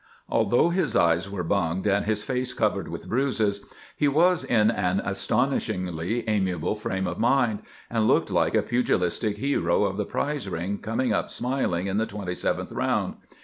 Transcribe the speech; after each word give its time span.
Although 0.27 0.69
his 0.69 0.95
eyes 0.95 1.29
were 1.29 1.43
bunged 1.43 1.85
and 1.85 2.05
his 2.07 2.23
face 2.23 2.53
covered 2.55 2.87
with 2.87 3.07
bruises, 3.07 3.63
he 3.95 4.07
was 4.07 4.43
in 4.43 4.71
an 4.71 4.99
astonishingly 5.01 6.27
amiable 6.27 6.75
frame 6.75 7.05
of 7.05 7.19
mind, 7.19 7.59
and 7.87 8.07
looked 8.07 8.31
like 8.31 8.55
a 8.55 8.63
pugilistic 8.63 9.37
hero 9.37 9.83
of 9.83 9.97
the 9.97 10.05
prize 10.05 10.49
ring 10.49 10.79
coming 10.79 11.13
up 11.13 11.29
smiling 11.29 11.85
in 11.85 11.97
the 11.97 12.07
twenty 12.07 12.33
seventh 12.33 12.71
round. 12.71 13.17